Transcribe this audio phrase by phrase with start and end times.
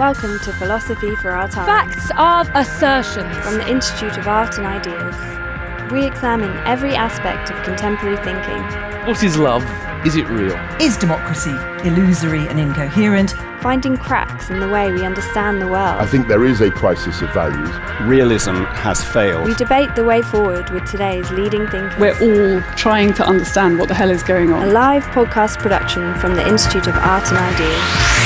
[0.00, 1.66] Welcome to Philosophy for Our Time.
[1.66, 3.36] Facts are assertions.
[3.44, 5.92] From the Institute of Art and Ideas.
[5.92, 8.62] We examine every aspect of contemporary thinking.
[9.06, 9.62] What is love?
[10.06, 10.56] Is it real?
[10.80, 11.50] Is democracy
[11.86, 13.34] illusory and incoherent?
[13.60, 16.00] Finding cracks in the way we understand the world.
[16.00, 17.68] I think there is a crisis of values.
[18.08, 19.44] Realism has failed.
[19.44, 22.00] We debate the way forward with today's leading thinkers.
[22.00, 24.66] We're all trying to understand what the hell is going on.
[24.66, 28.19] A live podcast production from the Institute of Art and Ideas.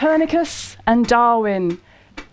[0.00, 1.78] Copernicus and Darwin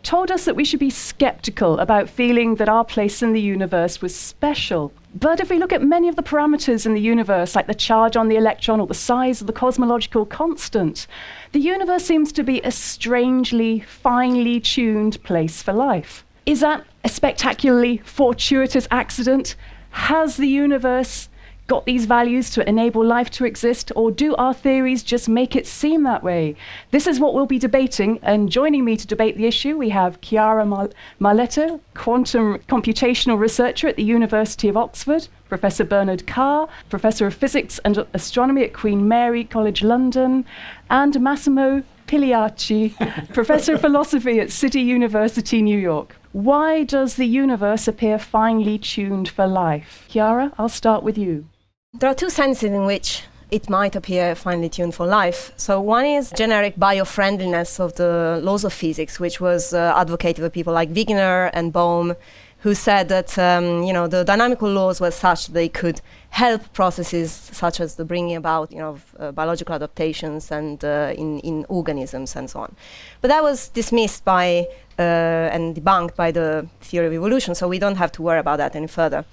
[0.02, 4.02] told us that we should be skeptical about feeling that our place in the universe
[4.02, 4.94] was special.
[5.14, 8.16] But if we look at many of the parameters in the universe, like the charge
[8.16, 11.08] on the electron or the size of the cosmological constant,
[11.52, 16.24] the universe seems to be a strangely, finely tuned place for life.
[16.46, 19.58] Is that a spectacularly fortuitous accident?
[19.90, 21.28] Has the universe
[21.68, 25.68] got these values to enable life to exist, or do our theories just make it
[25.68, 26.56] seem that way?
[26.92, 30.22] This is what we'll be debating, and joining me to debate the issue, we have
[30.22, 30.90] Chiara Mar-
[31.20, 37.80] Marletto, quantum computational researcher at the University of Oxford, Professor Bernard Carr, Professor of Physics
[37.86, 40.46] and Astronomy at Queen Mary College London,
[40.90, 42.94] and Massimo Pigliucci,
[43.34, 46.16] Professor of Philosophy at City University, New York.
[46.32, 50.06] Why does the universe appear finely tuned for life?
[50.08, 51.46] Chiara, I'll start with you.
[51.94, 55.52] There are two senses in which it might appear finely tuned for life.
[55.56, 60.50] So one is generic bio-friendliness of the laws of physics, which was uh, advocated by
[60.50, 62.16] people like Wigner and Bohm,
[62.60, 67.32] who said that um, you know the dynamical laws were such they could help processes
[67.32, 72.36] such as the bringing about you know uh, biological adaptations and uh, in in organisms
[72.36, 72.76] and so on.
[73.22, 74.68] But that was dismissed by
[75.00, 78.58] uh, and debunked by the theory of evolution, so we don't have to worry about
[78.58, 79.26] that any further.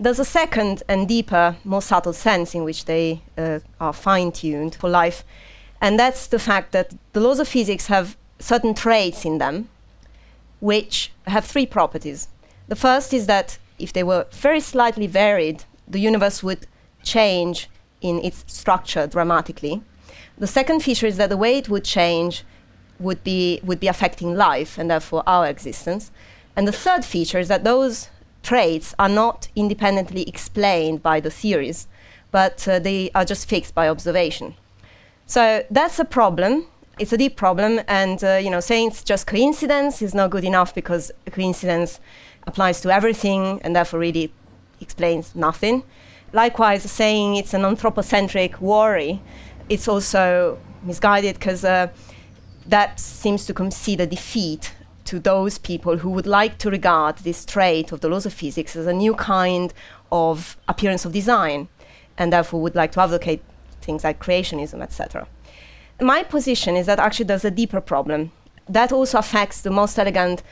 [0.00, 4.76] There's a second and deeper, more subtle sense in which they uh, are fine tuned
[4.76, 5.24] for life,
[5.80, 9.68] and that's the fact that the laws of physics have certain traits in them
[10.60, 12.28] which have three properties.
[12.68, 16.66] The first is that if they were very slightly varied, the universe would
[17.02, 17.68] change
[18.00, 19.82] in its structure dramatically.
[20.36, 22.44] The second feature is that the way it would change
[22.98, 26.10] would be, would be affecting life and therefore our existence.
[26.56, 28.08] And the third feature is that those
[28.48, 31.86] traits are not independently explained by the theories,
[32.30, 34.54] but uh, they are just fixed by observation.
[35.26, 36.66] So that's a problem.
[36.98, 40.44] It's a deep problem, and uh, you know, saying it's just coincidence is not good
[40.44, 42.00] enough because coincidence
[42.46, 44.32] applies to everything and therefore really
[44.80, 45.82] explains nothing.
[46.32, 49.20] Likewise, saying it's an anthropocentric worry,
[49.68, 51.88] it's also misguided because uh,
[52.66, 54.72] that seems to concede a defeat
[55.08, 58.76] to those people who would like to regard this trait of the laws of physics
[58.76, 59.72] as a new kind
[60.12, 61.66] of appearance of design
[62.18, 63.42] and therefore would like to advocate
[63.80, 65.26] things like creationism, etc.
[65.98, 68.32] My position is that actually there's a deeper problem.
[68.68, 70.42] That also affects the most elegant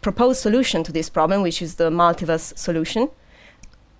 [0.00, 3.10] proposed solution to this problem, which is the multiverse solution.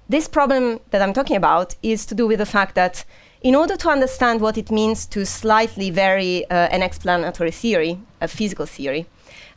[0.09, 3.05] This problem that I'm talking about is to do with the fact that
[3.43, 8.29] in order to understand what it means to slightly vary uh, an explanatory theory, a
[8.29, 9.07] physical theory,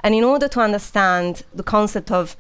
[0.05, 2.37] and in order to understand the concept of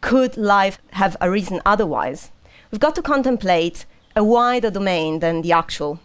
[0.00, 2.32] could life have a reason otherwise,
[2.72, 3.86] we've got to contemplate
[4.16, 6.00] a wider domain than the actual,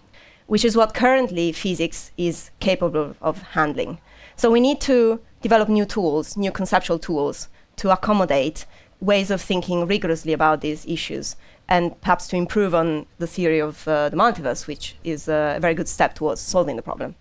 [0.46, 4.00] which is what currently physics is capable of handling.
[4.36, 8.68] So we need to develop new tools, new conceptual tools to accommodate
[9.02, 11.36] ways of thinking rigorously about these issues
[11.68, 15.74] and perhaps to improve on the theory of uh, the multiverse, which is a very
[15.74, 17.16] good step towards solving the problem.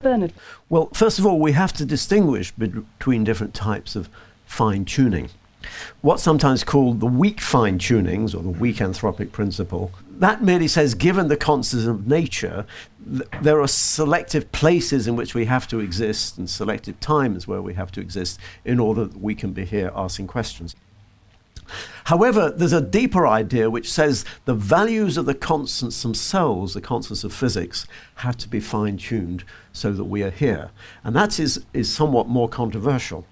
[0.00, 0.32] Bernard.
[0.68, 4.08] Well, first of all, we have to distinguish between different types of
[4.46, 5.28] fine tuning.
[6.02, 10.94] What's sometimes called the weak fine tunings or the weak anthropic principle, that merely says,
[10.94, 12.64] given the constants of nature,
[13.04, 17.60] th- there are selective places in which we have to exist and selective times where
[17.60, 20.76] we have to exist in order that we can be here asking questions.
[22.04, 27.24] However, there's a deeper idea which says the values of the constants themselves, the constants
[27.24, 27.86] of physics,
[28.16, 30.70] have to be fine tuned so that we are here.
[31.04, 33.26] And that is, is somewhat more controversial.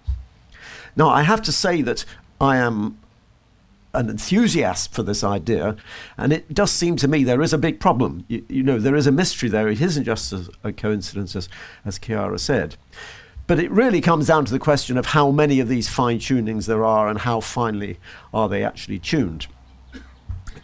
[0.95, 2.05] Now, I have to say that
[2.41, 2.99] I am
[3.95, 5.77] an enthusiast for this idea,
[6.19, 8.25] and it does seem to me there is a big problem.
[8.29, 9.69] You, you know, there is a mystery there.
[9.69, 11.49] It isn't just a, a coincidence, as,
[11.85, 11.99] as
[12.43, 12.77] said.
[13.47, 16.67] But it really comes down to the question of how many of these fine tunings
[16.67, 17.99] there are and how finely
[18.35, 19.47] are they actually tuned.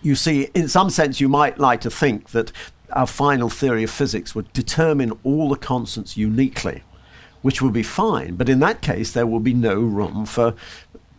[0.03, 2.51] You see, in some sense, you might like to think that
[2.91, 6.83] our final theory of physics would determine all the constants uniquely,
[7.43, 8.35] which would be fine.
[8.35, 10.55] But in that case, there will be no room for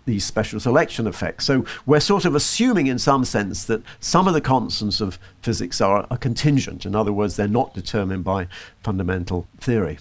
[0.05, 1.45] these special selection effects.
[1.45, 5.79] So we're sort of assuming, in some sense, that some of the constants of physics
[5.79, 6.85] are, are contingent.
[6.85, 8.49] In other words, they're not determined by
[8.83, 9.99] fundamental theory.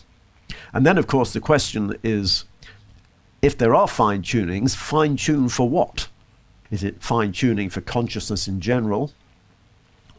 [0.73, 2.45] And then, of course, the question is
[3.41, 6.09] if there are fine tunings, fine tune for what?
[6.71, 9.13] Is it fine tuning for consciousness in general?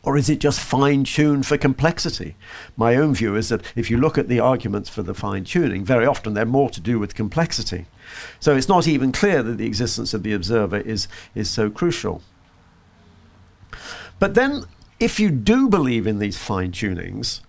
[0.03, 2.35] Or is it just fine tuned for complexity?
[2.75, 5.85] My own view is that if you look at the arguments for the fine tuning,
[5.85, 7.85] very often they're more to do with complexity.
[8.41, 12.21] So it's not even clear that the existence of the observer is, is so crucial.
[14.19, 14.65] But then,
[14.99, 17.39] if you do believe in these fine tunings,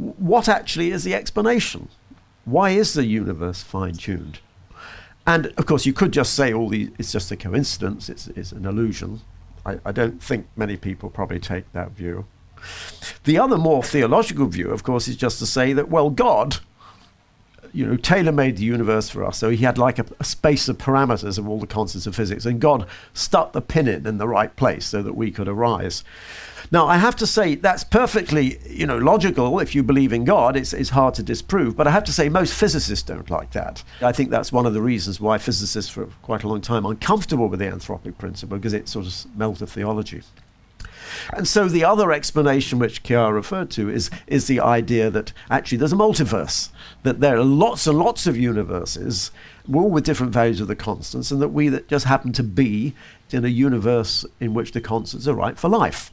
[0.00, 1.88] what actually is the explanation?
[2.44, 4.40] Why is the universe fine tuned?
[5.26, 8.52] And of course, you could just say all these, it's just a coincidence, it's, it's
[8.52, 9.20] an illusion.
[9.66, 12.26] I, I don't think many people probably take that view.
[13.24, 16.58] The other more theological view, of course, is just to say that, well, God
[17.72, 19.38] you know, tailor made the universe for us.
[19.38, 22.44] So he had like a, a, space of parameters of all the constants of physics,
[22.44, 26.04] and God stuck the pin in in the right place so that we could arise.
[26.72, 29.58] Now, I have to say that's perfectly, you know, logical.
[29.58, 31.76] If you believe in God, it's, it's hard to disprove.
[31.76, 33.82] But I have to say most physicists don't like that.
[34.00, 36.92] I think that's one of the reasons why physicists, for quite a long time, are
[36.92, 40.22] uncomfortable with the anthropic principle because it sort of smells of theology.
[41.32, 45.78] And so the other explanation which Chiara referred to is, is the idea that actually
[45.78, 46.70] there's a multiverse,
[47.02, 49.30] that there are lots and lots of universes,
[49.72, 52.94] all with different values of the constants, and that we that just happen to be
[53.30, 56.12] in a universe in which the constants are right for life.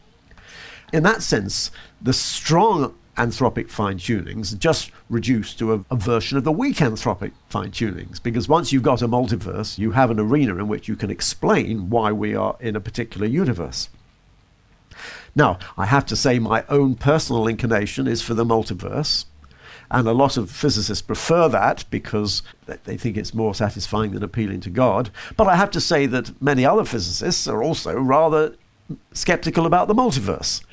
[0.93, 1.71] In that sense,
[2.01, 7.31] the strong anthropic fine tunings just reduce to a, a, version of the weak anthropic
[7.49, 10.95] fine tunings because once you've got a multiverse, you have an arena in which you
[10.95, 13.89] can explain why we are in a particular universe.
[15.37, 19.25] Now, I have to say, my own personal inclination is for the multiverse.
[19.91, 24.61] And a lot of physicists prefer that because they think it's more satisfying than appealing
[24.61, 25.11] to God.
[25.37, 28.55] But I have to say that many other physicists are also rather
[29.13, 30.63] skeptical about the multiverse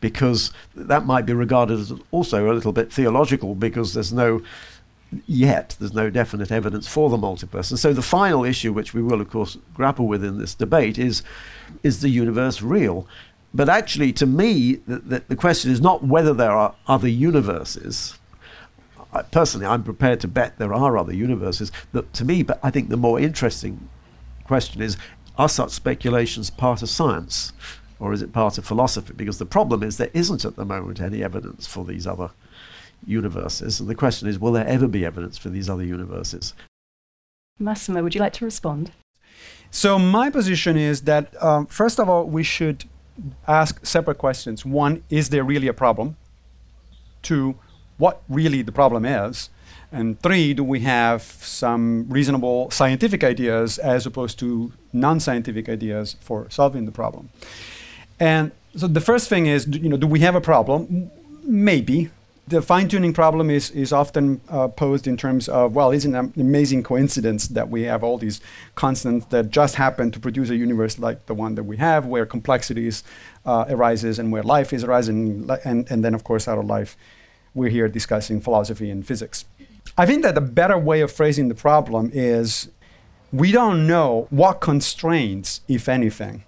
[0.00, 4.40] because that might be regarded as also a little bit theological because there's no
[5.26, 9.02] yet there's no definite evidence for the multiverse and so the final issue which we
[9.02, 11.22] will of course grapple with in this debate is
[11.82, 13.06] is the universe real
[13.54, 18.18] but actually, to me, the, the, the question is not whether there are other universes.
[19.12, 21.72] I, personally, I'm prepared to bet there are other universes.
[21.92, 23.88] That, to me, but I think the more interesting
[24.44, 24.96] question is
[25.38, 27.52] are such speculations part of science
[27.98, 29.12] or is it part of philosophy?
[29.14, 32.30] Because the problem is there isn't at the moment any evidence for these other
[33.06, 33.80] universes.
[33.80, 36.54] And the question is will there ever be evidence for these other universes?
[37.58, 38.92] Massimo, would you like to respond?
[39.70, 42.84] So, my position is that, um, first of all, we should
[43.46, 44.64] ask separate questions.
[44.64, 46.16] One, is there really a problem?
[47.22, 47.56] Two,
[47.98, 49.50] what really the problem is?
[49.92, 56.16] And three, do we have some reasonable scientific ideas as opposed to non scientific ideas
[56.20, 57.30] for solving the problem?
[58.18, 61.10] And so the first thing is, you know, do we have a problem?
[61.42, 62.10] Maybe
[62.48, 66.18] the fine tuning problem is, is often uh, posed in terms of, well, isn't it
[66.18, 68.40] an amazing coincidence that we have all these
[68.76, 72.24] constants that just happen to produce a universe like the one that we have, where
[72.24, 73.02] complexities
[73.44, 76.96] uh, arises and where life is arising, and, and then, of course, out of life,
[77.52, 79.44] we're here discussing philosophy and physics.
[79.98, 82.68] I think that the better way of phrasing the problem is
[83.32, 86.44] we don't know what constraints, if anything,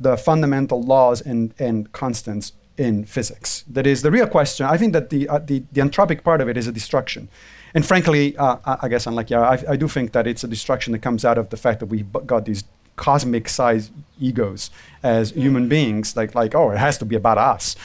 [0.00, 3.62] the fundamental laws and, and constants in physics.
[3.68, 4.64] That is the real question.
[4.64, 7.28] I think that the, uh, the, the, anthropic part of it is a destruction.
[7.74, 10.92] And frankly, uh, I guess unlike yeah, I, I do think that it's a destruction
[10.92, 12.64] that comes out of the fact that we've got these
[12.96, 14.70] cosmic sized egos
[15.02, 17.76] as human beings, like, like, oh, it has to be about us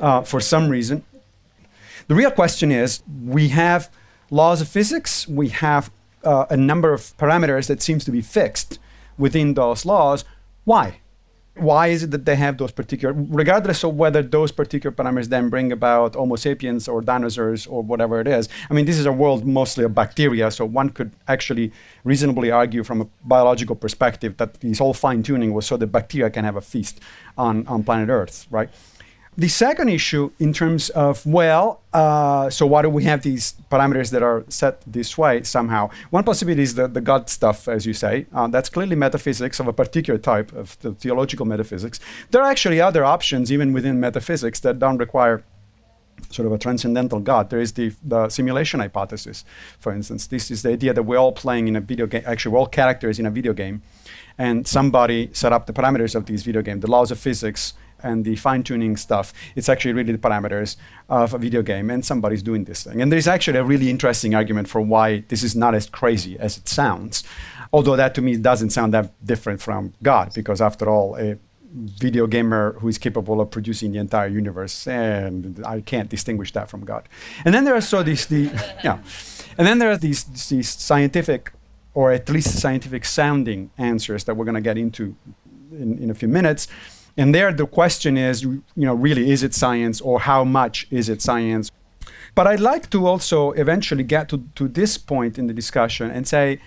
[0.00, 1.02] uh, for some reason.
[2.08, 3.90] The real question is we have
[4.30, 5.90] laws of physics, we have
[6.24, 8.78] uh, a number of parameters that seems to be fixed
[9.16, 10.24] within those laws.
[10.64, 11.01] Why?
[11.56, 15.50] Why is it that they have those particular, regardless of whether those particular parameters then
[15.50, 18.48] bring about Homo sapiens or dinosaurs or whatever it is?
[18.70, 21.72] I mean, this is a world mostly of bacteria, so one could actually
[22.04, 26.30] reasonably argue from a biological perspective that this whole fine tuning was so that bacteria
[26.30, 27.00] can have a feast
[27.36, 28.70] on, on planet Earth, right?
[29.34, 34.10] The second issue, in terms of, well, uh, so why do we have these parameters
[34.10, 35.88] that are set this way somehow?
[36.10, 38.26] One possibility is the, the God stuff, as you say.
[38.34, 41.98] Uh, that's clearly metaphysics of a particular type of the theological metaphysics.
[42.30, 45.44] There are actually other options, even within metaphysics, that don't require
[46.30, 47.48] sort of a transcendental God.
[47.48, 49.46] There is the, the simulation hypothesis,
[49.78, 50.26] for instance.
[50.26, 52.66] This is the idea that we're all playing in a video game, actually, we're all
[52.66, 53.80] characters in a video game,
[54.36, 57.72] and somebody set up the parameters of this video game, the laws of physics
[58.02, 60.76] and the fine tuning stuff, it's actually really the parameters
[61.08, 63.00] of a video game, and somebody's doing this thing.
[63.00, 66.58] And there's actually a really interesting argument for why this is not as crazy as
[66.58, 67.24] it sounds.
[67.72, 71.38] Although that to me doesn't sound that different from God, because after all, a
[71.74, 76.68] video gamer who is capable of producing the entire universe, and I can't distinguish that
[76.68, 77.08] from God.
[77.44, 78.42] And then there are so these, the,
[78.84, 78.98] yeah,
[79.56, 81.52] and then there are these, these scientific,
[81.94, 85.16] or at least scientific sounding answers that we're going to get into
[85.72, 86.68] in, in a few minutes
[87.16, 91.08] and there, the question is, you know, really, is it science or how much is
[91.08, 91.70] it science?
[92.34, 96.26] But I'd like to also eventually get to, to this point in the discussion and
[96.26, 96.60] say,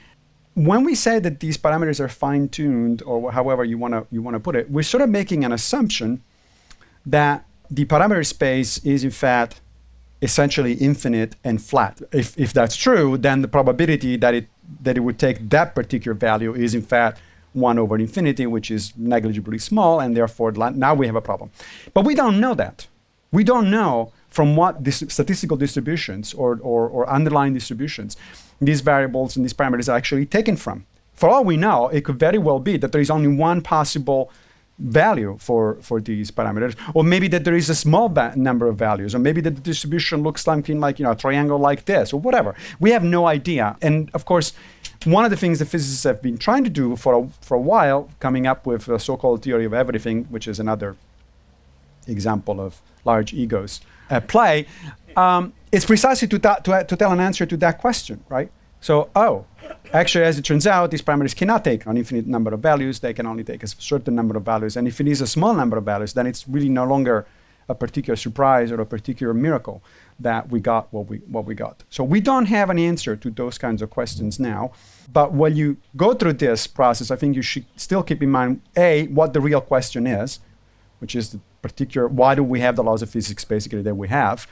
[0.54, 4.22] when we say that these parameters are fine tuned, or however you want to you
[4.22, 6.24] want to put it, we're sort of making an assumption
[7.06, 9.60] that the parameter space is in fact
[10.22, 12.02] essentially infinite and flat.
[12.14, 14.48] If, if that's true, then the probability that it
[14.82, 17.20] that it would take that particular value is in fact
[17.56, 21.50] 1 over infinity, which is negligibly small, and therefore now we have a problem.
[21.94, 22.88] But we don't know that.
[23.32, 28.18] We don't know from what this statistical distributions or, or, or underlying distributions
[28.62, 30.86] these variables and these parameters are actually taken from.
[31.14, 34.32] For all we know, it could very well be that there is only one possible
[34.78, 38.78] value for, for these parameters, or maybe that there is a small ba- number of
[38.78, 42.12] values, or maybe that the distribution looks something like you know a triangle like this,
[42.14, 42.56] or whatever.
[42.80, 43.78] We have no idea.
[43.82, 44.54] And of course,
[45.06, 47.62] one of the things that physicists have been trying to do for a, for a
[47.62, 50.96] while, coming up with a so-called theory of everything, which is another
[52.08, 54.68] example of large egos at play,
[55.16, 58.52] um, is precisely to, ta- to, to tell an answer to that question, right?
[58.82, 59.46] So, oh,
[59.94, 63.00] actually, as it turns out, these primaries cannot take an infinite number of values.
[63.00, 64.78] They can only take a certain number of values.
[64.78, 67.26] And if it is a small number of values, then it's really no longer
[67.68, 69.82] a particular surprise or a particular miracle
[70.20, 71.84] that we got what we what we got.
[71.90, 74.72] So we don't have an answer to those kinds of questions now.
[75.12, 78.62] But when you go through this process, I think you should still keep in mind
[78.78, 80.40] a what the real question is,
[81.00, 84.08] which is the particular why do we have the laws of physics basically that we
[84.08, 84.48] have,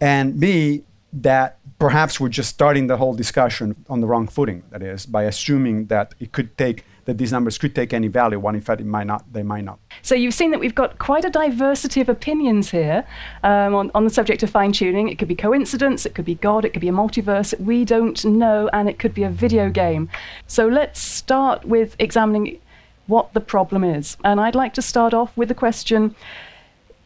[0.00, 4.62] and b that perhaps we're just starting the whole discussion on the wrong footing.
[4.70, 8.38] That is by assuming that it could take that these numbers could take any value
[8.38, 9.78] when in fact it might not, they might not.
[10.02, 13.04] So you've seen that we've got quite a diversity of opinions here
[13.42, 15.08] um, on, on the subject of fine tuning.
[15.08, 18.24] It could be coincidence, it could be God, it could be a multiverse, we don't
[18.24, 20.08] know, and it could be a video game.
[20.46, 22.60] So let's start with examining
[23.06, 24.16] what the problem is.
[24.22, 26.14] And I'd like to start off with the question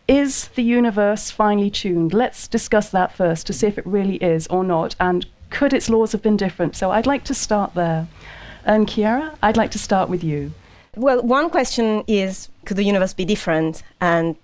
[0.08, 2.14] Is the universe finely tuned?
[2.14, 5.88] Let's discuss that first to see if it really is or not, and could its
[5.88, 6.76] laws have been different?
[6.76, 8.06] So I'd like to start there.
[8.64, 10.52] And Chiara, I'd like to start with you.
[10.94, 14.36] Well, one question is could the universe be different and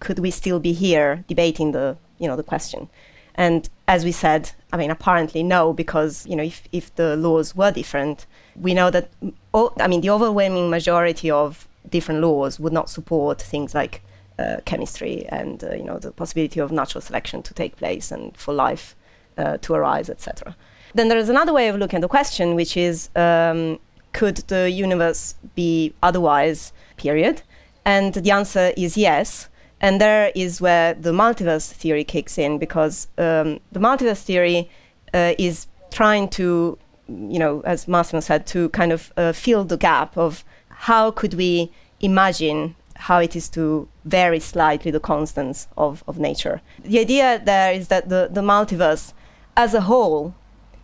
[0.00, 2.88] could we still be here debating the, you know, the question?
[3.34, 7.54] And as we said, I mean, apparently no, because, you know, if, if the laws
[7.54, 9.10] were different, we know that,
[9.54, 14.02] oh, I mean, the overwhelming majority of different laws would not support things like
[14.38, 18.36] uh, chemistry and, uh, you know, the possibility of natural selection to take place and
[18.36, 18.94] for life
[19.38, 20.56] uh, to arise, etc.
[20.94, 23.78] Then there is another way of looking at the question, which is um,
[24.12, 27.42] could the universe be otherwise, period?
[27.84, 29.48] And the answer is yes.
[29.80, 34.70] And there is where the multiverse theory kicks in because um, the multiverse theory
[35.12, 36.78] uh, is trying to,
[37.08, 41.34] you know, as Massimo said, to kind of uh, fill the gap of how could
[41.34, 46.62] we imagine how it is to vary slightly the constants of, of nature.
[46.82, 49.12] The idea there is that the, the multiverse
[49.56, 50.34] as a whole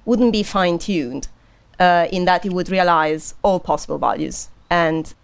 [0.05, 1.29] wouldn't be fine tuned
[1.79, 4.49] uh, in that it would realize all possible values.
[4.69, 5.15] And,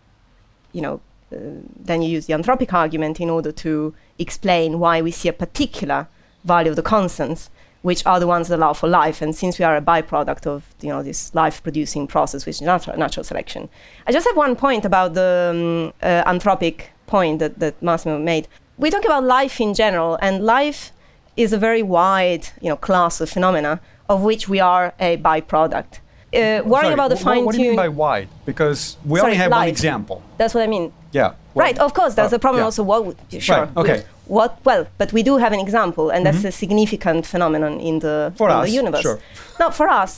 [0.72, 1.00] you know,
[1.32, 1.36] uh,
[1.76, 6.08] then you use the anthropic argument in order to explain why we see a particular
[6.44, 7.50] value of the constants,
[7.82, 9.20] which are the ones that allow for life.
[9.20, 12.96] And since we are a byproduct of, you know, this life-producing process, which is natural,
[12.96, 13.68] natural selection.
[14.06, 18.46] I just have one point about the um, uh, anthropic point that, that Massimo made.
[18.78, 20.92] We talk about life in general, and life
[21.36, 25.92] is a very wide, you know, class of phenomena of which we are a byproduct.
[26.34, 28.28] uh, worrying Sorry, about the fine What do you mean by wide?
[28.50, 29.68] Because we Sorry, only have one light.
[29.76, 30.22] example.
[30.38, 30.92] That's what I mean.
[31.12, 31.32] Yeah.
[31.54, 32.64] well- right, of course, that's uh, a problem yeah.
[32.68, 32.82] also.
[32.82, 33.16] What would,
[33.48, 33.56] sure.
[33.64, 33.98] Right, okay.
[34.26, 34.50] What?
[34.68, 36.48] Well, but we do have an example, and that's Mhm.
[36.52, 39.02] a significant phenomenon in the, For in us, the universe.
[39.02, 39.18] sure.
[39.58, 40.10] Now, for us,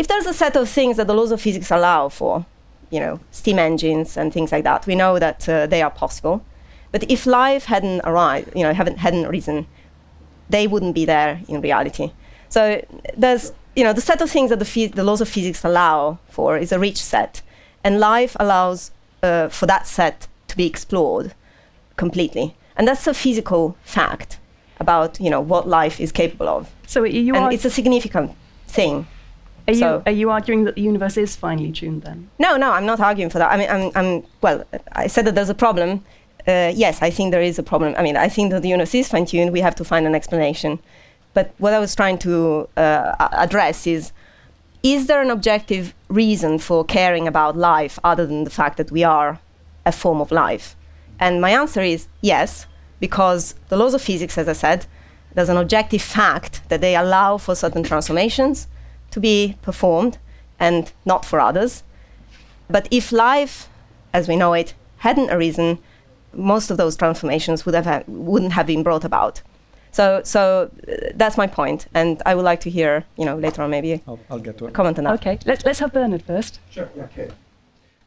[0.00, 2.32] if there's a set of things that the laws of physics allow for,
[2.90, 6.44] you know, steam engines and things like that, we know that uh, they are possible.
[6.92, 9.66] But if life hadn't arrived, you know, haven't, hadn't arisen,
[10.48, 12.12] they wouldn't be there in reality.
[12.48, 12.84] So
[13.16, 16.58] there's, you know, the set of things that the, the laws of physics allow for
[16.58, 17.42] is a rich set,
[17.84, 18.90] and life allows
[19.22, 21.32] uh, for that set to be explored
[21.96, 24.38] completely, and that's a physical fact
[24.80, 26.68] about, you know, what life is capable of.
[26.86, 28.32] So you and are, it's a significant
[28.66, 29.06] thing.
[29.70, 32.30] Are, you, so- are you arguing that the universe is finely tuned then?
[32.38, 33.50] No, no, I'm not arguing for that.
[33.50, 36.04] I mean, I'm, I'm well, I said that there's a problem.
[36.46, 37.94] Uh, yes, I think there is a problem.
[37.98, 39.52] I mean, I think that the universe is fine tuned.
[39.52, 40.78] We have to find an explanation.
[41.34, 44.12] But what I was trying to uh, address is
[44.82, 49.04] is there an objective reason for caring about life other than the fact that we
[49.04, 49.38] are
[49.84, 50.74] a form of life?
[51.18, 52.66] And my answer is yes,
[52.98, 54.86] because the laws of physics, as I said,
[55.34, 58.66] there's an objective fact that they allow for certain transformations
[59.10, 60.18] to be performed
[60.58, 61.82] and not for others.
[62.68, 63.68] But if life,
[64.12, 65.78] as we know it, hadn't arisen,
[66.32, 69.42] most of those transformations would have ha- wouldn't have been brought about.
[69.92, 73.62] So, so uh, that's my point, and I would like to hear, you know, later
[73.62, 74.74] on maybe I'll, I'll get to a it.
[74.74, 75.14] comment on that.
[75.14, 76.60] Okay, let's, let's have Bernard first.
[76.70, 76.88] Sure.
[76.96, 77.30] Okay.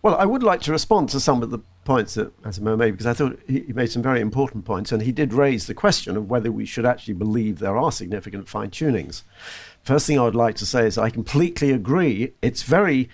[0.01, 3.05] Well, I would like to respond to some of the points that Massimo made because
[3.05, 6.15] I thought he he made some very important points, and he did raise the question
[6.15, 9.23] of whether we should actually believe there are significant fine tunings.
[9.83, 12.33] First thing I would like to say is I completely agree.
[12.41, 13.09] It's very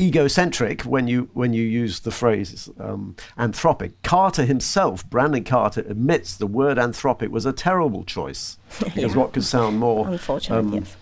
[0.00, 3.92] egocentric when you when you use the phrase um, anthropic.
[4.02, 8.58] Carter himself, Brandon Carter, admits the word anthropic was a terrible choice
[8.94, 10.96] because what could sound more Unfortunately, um, yes.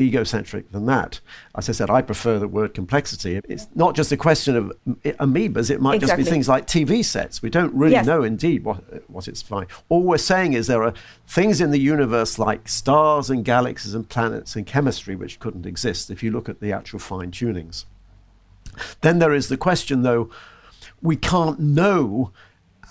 [0.00, 1.20] Egocentric than that.
[1.54, 3.40] As I said, I prefer the word complexity.
[3.48, 4.72] It's not just a question of
[5.04, 7.42] amoebas, it might just be things like TV sets.
[7.42, 8.06] We don't really Yes.
[8.06, 9.70] know indeed what, what it's like.
[9.88, 10.94] All we're saying is there are
[11.26, 16.10] things in the universe like stars and galaxies and planets and chemistry which couldn't exist
[16.10, 17.84] if you look at the actual fine tunings.
[19.00, 20.30] Then there is the question, though,
[21.02, 22.30] we can't know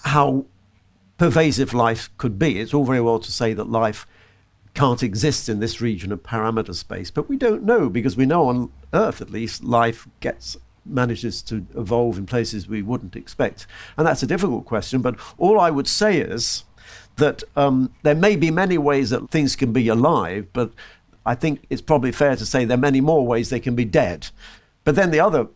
[0.03, 0.45] how
[1.17, 2.59] pervasive life could be.
[2.59, 4.05] It's all very well to say that life
[4.73, 8.47] can't exist in this region of parameter space, but we don't know because we know
[8.47, 14.07] on Earth at least life gets manages to evolve in places we wouldn't expect, and
[14.07, 15.01] that's a difficult question.
[15.01, 16.63] But all I would say is
[17.17, 20.71] that um, there may be many ways that things can be alive, but
[21.25, 23.85] I think it's probably fair to say there are many more ways they can be
[23.85, 24.29] dead.
[24.83, 25.47] But then the other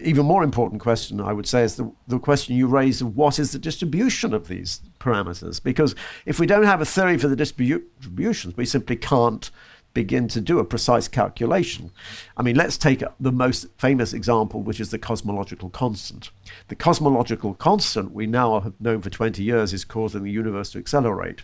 [0.00, 3.38] even more important question, I would say, is the, the question you raised of what
[3.38, 5.62] is the distribution of these parameters?
[5.62, 9.50] Because if we don't have a theory for the distribu- distributions, we simply can't
[9.94, 11.90] begin to do a precise calculation.
[12.36, 16.30] I mean, let's take the most famous example, which is the cosmological constant.
[16.68, 20.78] The cosmological constant we now have known for 20 years is causing the universe to
[20.78, 21.42] accelerate.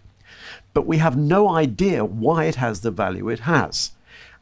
[0.72, 3.92] But we have no idea why it has the value it has.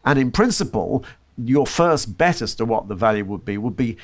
[0.05, 1.05] And in principle,
[1.39, 3.97] your first bet as to what the value would be would be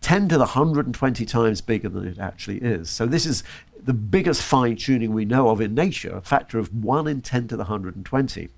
[0.00, 2.90] 10 to the 120 times bigger than it actually is.
[2.90, 3.42] So this is
[3.82, 7.48] the biggest fine tuning we know of in nature, a factor of 1 in 10
[7.48, 8.48] to the 120.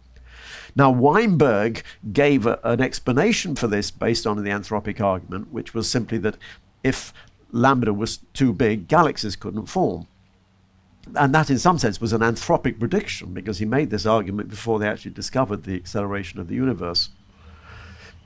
[0.75, 5.89] Now, Weinberg gave a, an explanation for this based on the anthropic argument, which was
[5.89, 6.37] simply that
[6.83, 7.13] if
[7.51, 10.07] lambda was too big, galaxies couldn't form.
[11.15, 14.79] And that, in some sense, was an anthropic prediction because he made this argument before
[14.79, 17.11] they actually discovered the acceleration of the universe.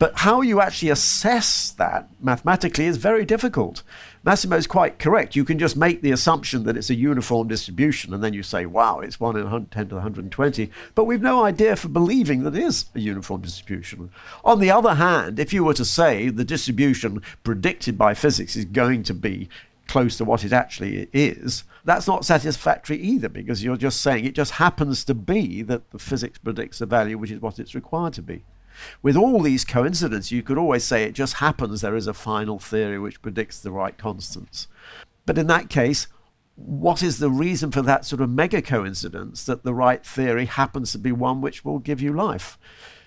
[0.00, 3.82] But how you actually assess that mathematically is very difficult.
[4.24, 5.36] Massimo is quite correct.
[5.36, 8.64] You can just make the assumption that it's a uniform distribution, and then you say,
[8.64, 10.70] wow, it's 1 in 100 10 to the 120.
[10.94, 14.10] But we've no idea for believing that it is a uniform distribution.
[14.42, 18.64] On the other hand, if you were to say the distribution predicted by physics is
[18.64, 19.50] going to be
[19.86, 24.34] close to what it actually is, that's not satisfactory either because you're just saying it
[24.34, 28.14] just happens to be that the physics predicts a value which is what it's required
[28.14, 28.44] to be.
[29.02, 32.58] With all these coincidences, you could always say it just happens there is a final
[32.58, 34.68] theory which predicts the right constants.
[35.26, 36.08] But in that case,
[36.56, 40.92] what is the reason for that sort of mega coincidence that the right theory happens
[40.92, 42.58] to be one which will give you life?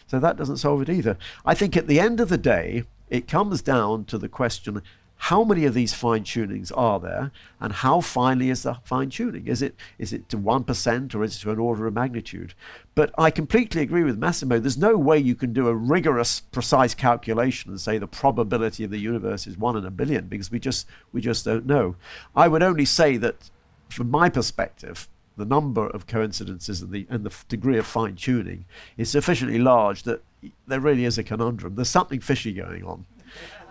[0.08, 1.18] So that doesn't solve it either.
[1.46, 4.82] I think at the end of the day, it comes down to the question
[5.28, 7.32] how many of these fine tunings are there
[7.62, 11.38] and how finely is the fine tuning is it is it to 1% or is
[11.38, 12.54] it to an order of magnitude
[12.94, 16.94] but i completely agree with massimo there's no way you can do a rigorous precise
[16.94, 20.60] calculation and say the probability of the universe is 1 in a billion because we
[20.60, 21.96] just we just don't know
[22.36, 23.50] i would only say that
[23.90, 25.08] from my perspective
[25.38, 28.66] the number of coincidences and the and the degree of fine tuning
[28.98, 30.22] is sufficiently large that
[30.68, 31.76] there really is a conundrum.
[31.76, 33.06] There's something fishy going on.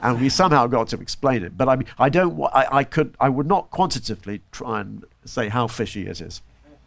[0.03, 1.57] And we somehow got to explain it.
[1.57, 5.49] But I mean, I don't, I, I could, I would not quantitatively try and say
[5.49, 6.43] how fishy it is.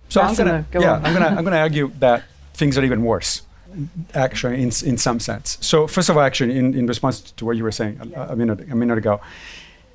[0.10, 1.06] So I'm Massimo, gonna, go yeah, on.
[1.06, 2.24] I'm gonna, I'm gonna argue that
[2.54, 3.42] things are even worse,
[4.14, 5.58] actually, in, in some sense.
[5.62, 8.36] So first of all, actually, in, in response to what you were saying a, a
[8.36, 9.22] minute, a minute ago,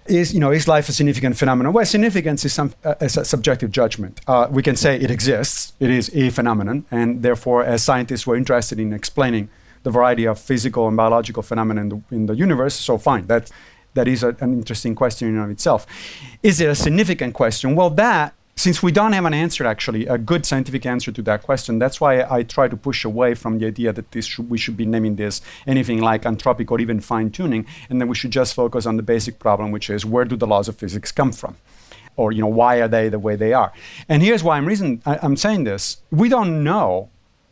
[0.07, 1.73] is you know is life a significant phenomenon?
[1.73, 4.21] Well, significance is some uh, is a subjective judgment.
[4.27, 8.37] Uh, we can say it exists, it is a phenomenon, and therefore, as scientists, we're
[8.37, 9.49] interested in explaining
[9.83, 12.75] the variety of physical and biological phenomena in the, in the universe.
[12.75, 13.51] So fine, that
[13.95, 15.87] that is a, an interesting question in and of itself.
[16.43, 17.75] Is it a significant question?
[17.75, 21.43] Well, that since we don't have an answer, actually, a good scientific answer to that
[21.43, 24.59] question, that's why I try to push away from the idea that this should, we
[24.59, 28.33] should be naming this anything like anthropic or even fine tuning, and then we should
[28.33, 31.33] just focus on the basic problem, which is where do the laws of physics come
[31.33, 31.57] from?
[32.17, 33.73] Or, you know, why are they the way they are?
[34.11, 36.03] And here's why I'm, reason, I, I'm saying this.
[36.11, 37.09] We don't know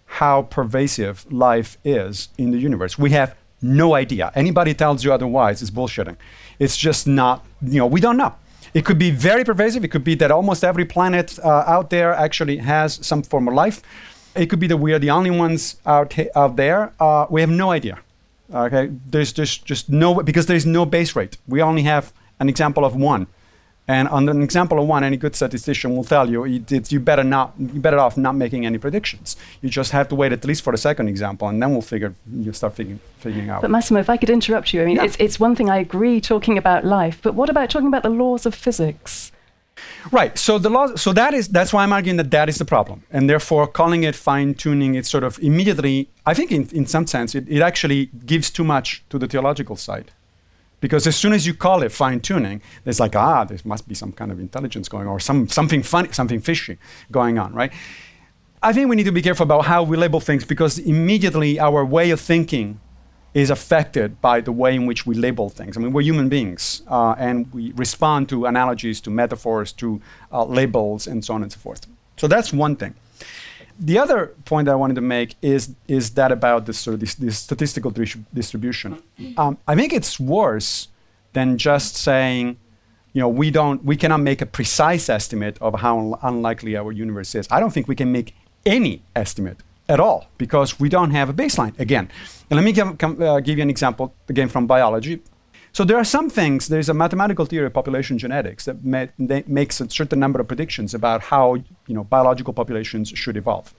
[0.09, 2.99] how pervasive life is in the universe.
[2.99, 4.33] We have no idea.
[4.35, 6.17] Anybody tells you otherwise is bullshitting.
[6.59, 8.35] It's just not, you know, we don't know.
[8.75, 9.85] It could be very pervasive.
[9.85, 13.55] It could be that almost every planet uh, out there actually has some form of
[13.55, 13.83] life.
[14.35, 16.93] It could be that we are the only ones out, out there.
[17.01, 17.99] Uh, we have no idea.
[18.53, 21.37] Okay, there's just just no because there's no base rate.
[21.47, 23.27] We only have an example of one,
[23.89, 27.01] and on an example of one, any good statistician will tell you it, it's, you
[27.01, 29.37] better not you better off not making any predictions.
[29.63, 32.15] You just have to wait at least for the second example, and then we'll figure
[32.33, 33.63] you start figuring figuring out.
[33.63, 35.05] But Massimo, if I could interrupt you, I mean, Yeah.
[35.07, 38.11] it's, it's one thing I agree talking about life, but what about talking about the
[38.11, 39.33] laws of physics?
[40.11, 40.37] Right.
[40.37, 40.95] So the law.
[40.97, 44.03] So that is that's why I'm arguing that that is the problem, and therefore calling
[44.03, 46.09] it fine tuning, it's sort of immediately.
[46.27, 49.77] I think in, in some sense it, it actually gives too much to the theological
[49.77, 50.11] side,
[50.81, 53.95] because as soon as you call it fine tuning, there's like ah, there must be
[53.95, 56.79] some kind of intelligence going on, or some something funny, something fishy
[57.11, 57.73] going on, right?
[58.63, 61.85] I think we need to be careful about how we label things because immediately our
[61.85, 62.81] way of thinking
[63.35, 65.77] is affected by the way in which we label things.
[65.77, 70.01] I mean, we're human beings uh, and we respond to analogies, to metaphors, to
[70.33, 71.87] uh, labels, and so on and so forth.
[72.17, 72.95] So that's one thing.
[73.81, 77.01] The other point that I wanted to make is, is that about this, sort of
[77.01, 79.03] this, this statistical dis- distribution.
[79.37, 80.89] Um, I think it's worse
[81.33, 82.57] than just saying,
[83.13, 86.91] you know, we don't, we cannot make a precise estimate of how un- unlikely our
[86.91, 87.47] universe is.
[87.51, 88.35] I don't think we can make
[88.67, 91.79] any estimate at all because we don't have a baseline.
[91.79, 92.11] Again,
[92.51, 95.21] and let me give, com- uh, give you an example again from biology.
[95.79, 96.67] So there are some things.
[96.67, 98.83] There's a mathematical theory of population genetics that,
[99.17, 101.55] that makes a certain number of predictions about how
[101.87, 103.73] you know biological populations should evolve.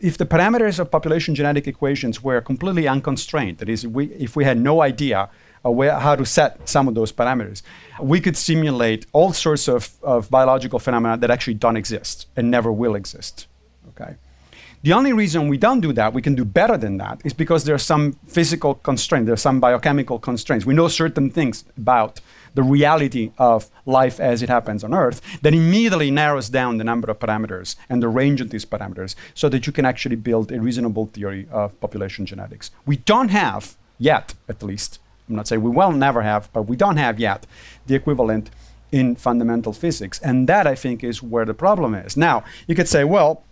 [0.00, 4.42] If the parameters of population genetic equations were completely unconstrained, that is, we, if we
[4.42, 5.30] had no idea
[5.64, 7.62] uh, where, how to set some of those parameters,
[8.00, 12.72] we could simulate all sorts of, of biological phenomena that actually don't exist and never
[12.72, 13.46] will exist.
[13.90, 14.16] Okay.
[14.84, 17.64] The only reason we don't do that, we can do better than that, is because
[17.64, 20.66] there are some physical constraints, there are some biochemical constraints.
[20.66, 22.20] We know certain things about
[22.52, 27.10] the reality of life as it happens on Earth that immediately narrows down the number
[27.10, 30.60] of parameters and the range of these parameters so that you can actually build a
[30.60, 32.70] reasonable theory of population genetics.
[32.84, 34.98] We don't have yet, at least,
[35.30, 37.46] I'm not saying we will never have, but we don't have yet
[37.86, 38.50] the equivalent
[38.92, 40.20] in fundamental physics.
[40.20, 42.18] And that, I think, is where the problem is.
[42.18, 43.44] Now, you could say, well,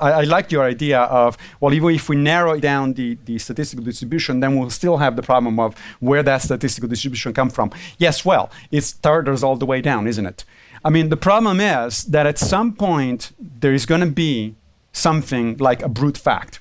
[0.00, 3.84] I, I like your idea of, well, even if we narrow down the, the statistical
[3.84, 7.70] distribution, then we'll still have the problem of where that statistical distribution come from.
[7.98, 10.44] Yes, well, it starters all the way down, isn't it?
[10.84, 14.54] I mean, the problem is that at some point there is going to be
[14.92, 16.60] something like a brute fact.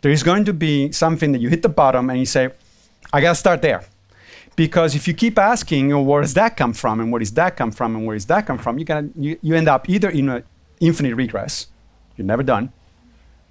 [0.00, 2.50] There is going to be something that you hit the bottom and you say,
[3.12, 3.84] I got to start there.
[4.56, 7.56] Because if you keep asking, know, where does that come from and where does that
[7.56, 10.08] come from and where does that come from, you, can, you, you end up either
[10.08, 10.44] in an
[10.80, 11.66] infinite regress,
[12.16, 12.72] you're never done,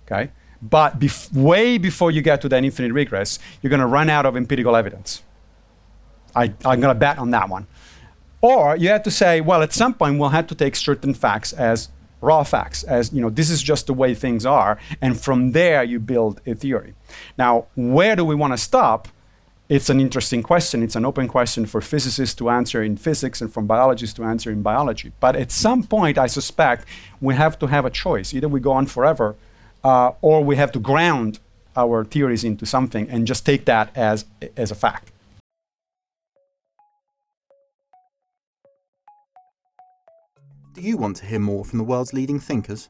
[0.05, 0.31] okay?
[0.61, 4.25] But bef- way before you get to that infinite regress, you're going to run out
[4.25, 5.21] of empirical evidence.
[6.35, 7.67] I, I'm going to bet on that one.
[8.41, 11.53] Or you have to say, well, at some point we'll have to take certain facts
[11.53, 11.89] as
[12.21, 15.83] raw facts, as you know, this is just the way things are, and from there
[15.83, 16.93] you build a theory.
[17.37, 19.07] Now, where do we want to stop?
[19.67, 20.83] It's an interesting question.
[20.83, 24.51] It's an open question for physicists to answer in physics and for biologists to answer
[24.51, 25.11] in biology.
[25.19, 26.85] But at some point, I suspect
[27.19, 28.31] we have to have a choice.
[28.31, 29.35] Either we go on forever,
[29.83, 31.39] uh, or we have to ground
[31.75, 34.25] our theories into something and just take that as,
[34.55, 35.11] as a fact.
[40.73, 42.89] Do you want to hear more from the world's leading thinkers?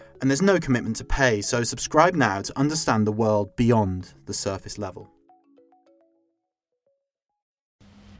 [0.21, 4.33] and there's no commitment to pay, so subscribe now to understand the world beyond the
[4.33, 5.09] surface level.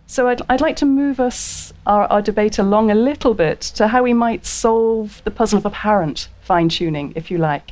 [0.07, 3.87] So I'd, I'd like to move us, our, our debate along a little bit to
[3.87, 7.71] how we might solve the puzzle of apparent fine tuning, if you like,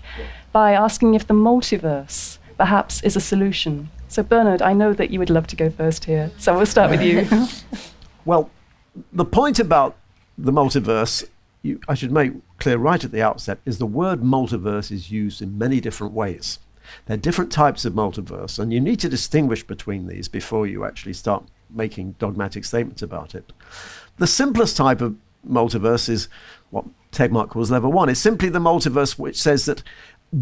[0.53, 3.89] by asking if the multiverse perhaps is a solution.
[4.07, 6.91] So, Bernard, I know that you would love to go first here, so we'll start
[6.91, 7.27] with you.
[8.25, 8.49] well,
[9.11, 9.97] the point about
[10.37, 11.27] the multiverse,
[11.61, 15.41] you, I should make clear right at the outset, is the word multiverse is used
[15.41, 16.59] in many different ways.
[17.05, 20.85] There are different types of multiverse, and you need to distinguish between these before you
[20.85, 23.53] actually start making dogmatic statements about it.
[24.17, 25.15] The simplest type of
[25.47, 26.27] multiverse is
[26.71, 28.09] what Tegmark calls level one.
[28.09, 29.83] It's simply the multiverse which says that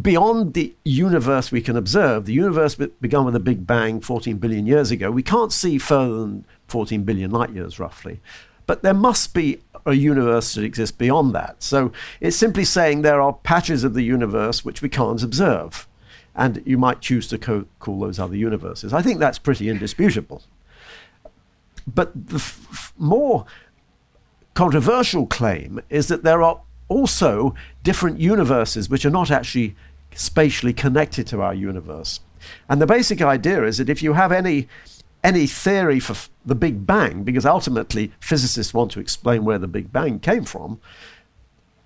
[0.02, 4.66] beyond the universe we can observe, the universe began with a Big Bang 14 billion
[4.66, 5.12] years ago.
[5.12, 8.20] We can't see further than 14 billion light years, roughly.
[8.68, 11.64] But there must be a universe that exists beyond that.
[11.64, 15.88] So it's simply saying there are patches of the universe which we can't observe.
[16.36, 18.94] And you might choose to co- call those other universes.
[18.94, 20.44] I think that's pretty indisputable.
[21.92, 23.46] But the f- more
[24.54, 29.76] controversial claim is that there are also different universes which are not actually
[30.14, 32.20] spatially connected to our universe.
[32.70, 34.68] And the basic idea is that if you have any
[35.24, 39.68] any theory for f- the Big Bang, because ultimately physicists want to explain where the
[39.68, 40.80] Big Bang came from,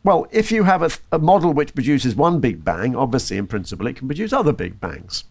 [0.04, 3.48] well, if you have a, th- a model which produces one Big Bang, obviously in
[3.48, 5.24] principle it can produce other Big Bangs.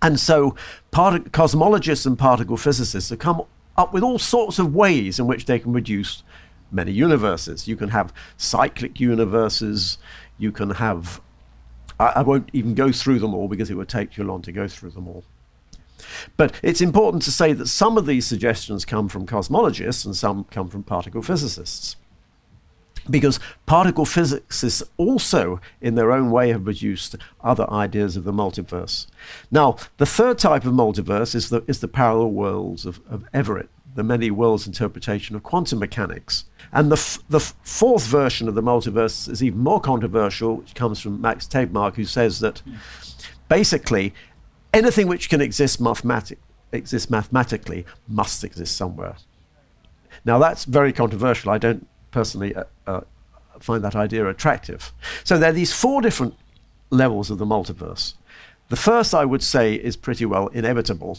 [0.00, 0.54] And so
[0.90, 3.42] part- cosmologists and particle physicists have come
[3.76, 6.22] up with all sorts of ways in which they can produce
[6.70, 7.66] many universes.
[7.66, 9.98] You can have cyclic universes.
[10.38, 11.20] You can have.
[11.98, 14.66] I, won't even go through them all because it would take too long to go
[14.66, 15.24] through them all.
[16.36, 20.44] But it's important to say that some of these suggestions come from cosmologists and some
[20.44, 21.96] come from particle physicists.
[23.10, 29.06] Because particle physicists also, in their own way, have produced other ideas of the multiverse.
[29.50, 33.68] Now, the third type of multiverse is the, is the parallel worlds of, of Everett,
[33.94, 36.46] the many worlds interpretation of quantum mechanics.
[36.72, 40.74] And the, f- the f- fourth version of the multiverse is even more controversial, which
[40.74, 42.62] comes from Max Tegmark, who says that
[43.50, 44.14] basically
[44.74, 46.38] anything which can exist, mathematic-
[47.08, 49.16] mathematically must exist somewhere.
[50.24, 51.50] Now, that's very controversial.
[51.50, 53.00] I don't personally uh, uh,
[53.60, 54.92] find that idea attractive.
[55.24, 56.34] So, there are these four different
[56.90, 58.14] levels of the multiverse.
[58.68, 61.18] The first, I would say, is pretty well inevitable.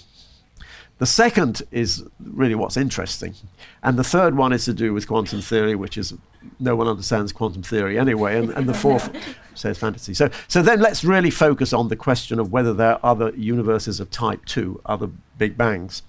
[0.97, 3.35] The second is really what's interesting.
[3.83, 6.13] And the third one is to do with quantum theory, which is
[6.59, 8.37] no one understands quantum theory anyway.
[8.37, 9.13] And, and the fourth
[9.57, 10.13] says fantasy.
[10.13, 13.99] So, so then let's really focus on the question of whether there are other universes
[13.99, 16.01] of type 2, other Big Bangs.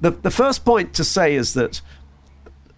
[0.00, 1.80] The, the first point to say is that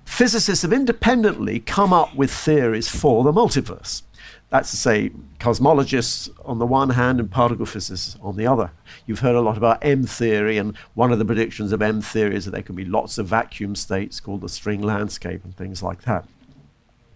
[0.05, 4.03] physicists have independently come up with theories for the multiverse.
[4.51, 8.71] That's to say, cosmologists on the one hand and particle physicists on the other.
[9.07, 12.35] You've heard a lot about M theory, and one of the predictions of M theory
[12.35, 15.83] is that there can be lots of vacuum states called the string landscape and things
[15.83, 16.27] like that.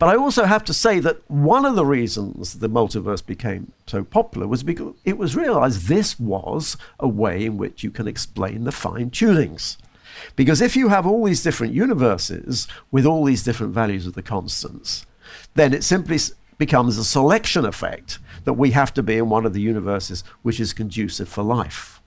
[0.02, 4.02] But I also have to say that one of the reasons the multiverse became so
[4.02, 8.64] popular was because it was realized this was a way in which you can explain
[8.64, 9.76] the fine tunings.
[10.34, 14.24] Because if you have all these different universes with all these different values of the
[14.24, 15.06] constants,
[15.54, 16.18] then it simply
[16.58, 20.58] becomes a selection effect that we have to be in one of the universes which
[20.58, 22.02] is conducive for life.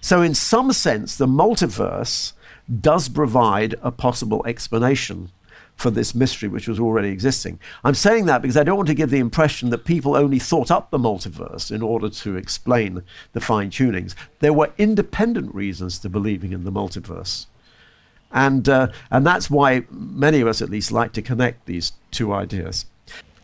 [0.00, 2.34] So, in some sense, the multiverse
[2.80, 5.32] does provide a possible explanation
[5.76, 7.58] for this mystery which was already existing.
[7.82, 10.70] I'm saying that because I don't want to give the impression that people only thought
[10.70, 14.14] up the multiverse in order to explain the fine tunings.
[14.40, 17.46] There were independent reasons to believing in the multiverse.
[18.32, 22.32] And, uh, and that's why many of us, at least, like to connect these two
[22.32, 22.86] ideas.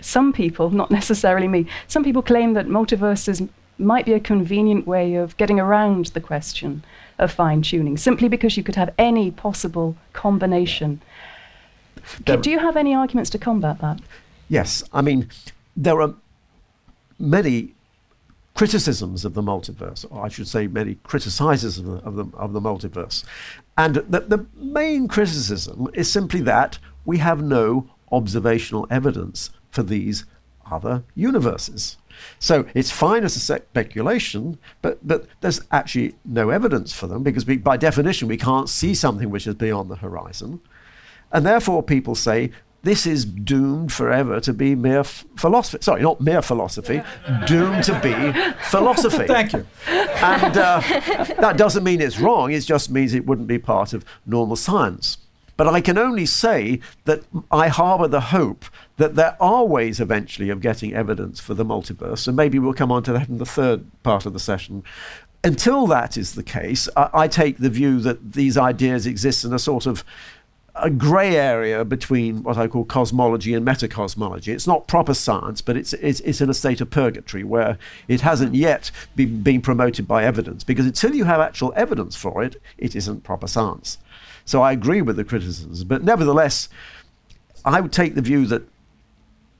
[0.01, 5.15] Some people, not necessarily me, some people claim that multiverses might be a convenient way
[5.15, 6.85] of getting around the question
[7.19, 11.01] of fine tuning, simply because you could have any possible combination.
[12.25, 14.01] There Do you have any arguments to combat that?
[14.49, 14.83] Yes.
[14.93, 15.29] I mean,
[15.77, 16.15] there are
[17.19, 17.75] many
[18.55, 22.53] criticisms of the multiverse, or I should say, many criticizers of the, of the, of
[22.53, 23.25] the multiverse.
[23.77, 30.25] And the, the main criticism is simply that we have no observational evidence for these
[30.71, 31.99] other universes.
[32.39, 37.47] So it's fine as a speculation, but, but there's actually no evidence for them because
[37.47, 40.61] we, by definition we can't see something which is beyond the horizon.
[41.33, 42.51] And therefore, people say
[42.83, 45.79] this is doomed forever to be mere f- philosophy.
[45.83, 47.03] Sorry, not mere philosophy,
[47.47, 48.15] doomed to be
[48.71, 49.27] philosophy.
[49.27, 49.67] Thank you.
[49.89, 50.81] And uh,
[51.41, 55.19] that doesn't mean it's wrong, it just means it wouldn't be part of normal science.
[55.57, 58.65] But I can only say that I harbour the hope
[58.97, 62.93] that there are ways eventually of getting evidence for the multiverse, and maybe we'll come
[62.93, 64.85] on to that in the third part of the session.
[65.43, 69.53] Until that is the case, I, I take the view that these ideas exist in
[69.53, 70.05] a sort of
[70.81, 74.49] a grey area between what I call cosmology and metacosmology.
[74.49, 78.21] It's not proper science, but it's, it's, it's in a state of purgatory where it
[78.23, 82.61] hasn't yet been, been promoted by evidence, because until you have actual evidence for it,
[82.77, 83.99] it isn't proper science.
[84.45, 86.69] So I agree with the criticisms, but nevertheless,
[87.65, 88.63] I would take the view that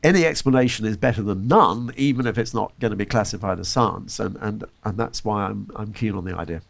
[0.03, 3.69] any explanation is better than none, even if it's not going to be classified as
[3.69, 6.63] science, and, and, and that's why I'm, I'm keen on the idea.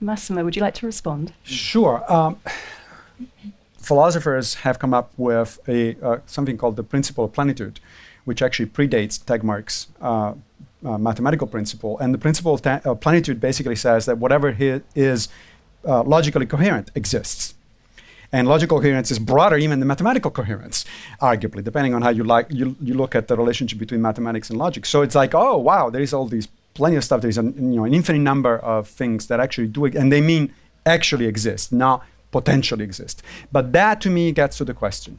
[0.00, 1.34] Massimo, would you like to respond?
[1.42, 2.02] Sure.
[2.10, 2.38] Um,
[3.80, 7.80] philosophers have come up with a uh, something called the principle of plenitude,
[8.24, 10.34] which actually predates Tegmark's uh,
[10.84, 11.98] uh, mathematical principle.
[11.98, 14.50] And the principle of ta- plenitude basically says that whatever
[14.94, 15.28] is
[15.86, 17.54] uh, logically coherent exists.
[18.32, 20.84] And logical coherence is broader even than mathematical coherence,
[21.20, 24.58] arguably, depending on how you like you, you look at the relationship between mathematics and
[24.58, 24.86] logic.
[24.86, 27.22] So it's like, oh wow, there is all these plenty of stuff.
[27.22, 30.54] There's an, you know an infinite number of things that actually do and they mean
[30.86, 33.22] actually exist, not potentially exist.
[33.52, 35.18] But that to me gets to the question.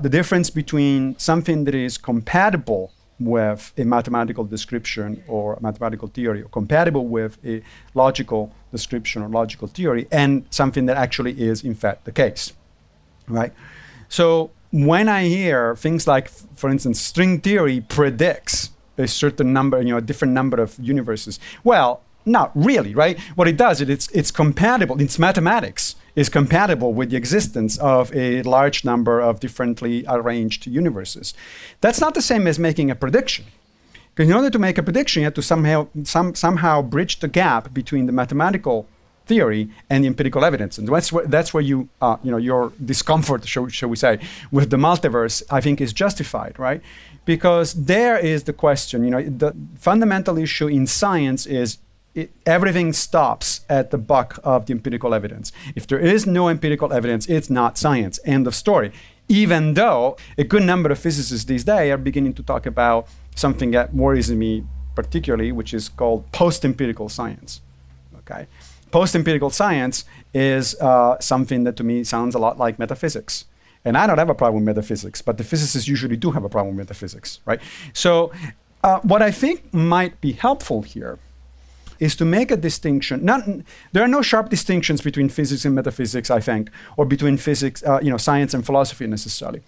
[0.00, 6.42] The difference between something that is compatible with a mathematical description or a mathematical theory,
[6.42, 7.62] or compatible with a
[7.94, 12.52] logical description or logical theory, and something that actually is in fact the case.
[13.26, 13.52] Right?
[14.08, 19.90] So when I hear things like, for instance, string theory predicts a certain number, you
[19.90, 23.18] know, a different number of universes, well, not really, right?
[23.36, 28.14] What it does, it, it's, it's compatible, it's mathematics is compatible with the existence of
[28.16, 31.34] a large number of differently arranged universes.
[31.82, 33.44] That's not the same as making a prediction.
[34.14, 37.28] Because in order to make a prediction, you have to somehow, some, somehow bridge the
[37.28, 38.88] gap between the mathematical
[39.26, 40.78] theory and the empirical evidence.
[40.78, 44.18] And that's where, that's where you, uh, you know, your discomfort, shall, shall we say,
[44.50, 46.80] with the multiverse, I think is justified, right?
[47.26, 51.78] Because there is the question, you know, the fundamental issue in science is
[52.16, 55.52] it, everything stops at the buck of the empirical evidence.
[55.76, 58.18] If there is no empirical evidence, it's not science.
[58.24, 58.90] End of story.
[59.28, 63.70] Even though a good number of physicists these days are beginning to talk about something
[63.72, 67.60] that worries me particularly, which is called post-empirical science.
[68.20, 68.46] Okay,
[68.90, 73.44] post-empirical science is uh, something that to me sounds a lot like metaphysics.
[73.84, 76.48] And I don't have a problem with metaphysics, but the physicists usually do have a
[76.48, 77.60] problem with metaphysics, right?
[77.92, 78.32] So,
[78.82, 81.18] uh, what I think might be helpful here
[81.98, 83.24] is to make a distinction.
[83.24, 83.42] Not,
[83.92, 88.00] there are no sharp distinctions between physics and metaphysics, I think, or between physics, uh,
[88.02, 89.62] you know, science and philosophy necessarily.